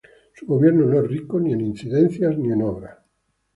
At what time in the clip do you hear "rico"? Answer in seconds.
1.07-1.39